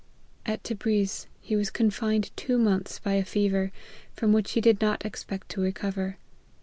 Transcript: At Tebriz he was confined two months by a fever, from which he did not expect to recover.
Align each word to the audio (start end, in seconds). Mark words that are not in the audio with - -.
At 0.47 0.63
Tebriz 0.63 1.27
he 1.41 1.55
was 1.55 1.69
confined 1.69 2.31
two 2.35 2.57
months 2.57 2.97
by 2.97 3.13
a 3.13 3.23
fever, 3.23 3.71
from 4.15 4.33
which 4.33 4.53
he 4.53 4.59
did 4.59 4.81
not 4.81 5.05
expect 5.05 5.49
to 5.49 5.61
recover. 5.61 6.17